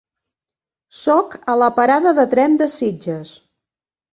Soc 0.99 1.35
a 1.53 1.55
la 1.65 1.69
parada 1.77 2.15
de 2.21 2.25
tren 2.35 2.59
de 2.63 2.71
Sitges. 2.79 3.39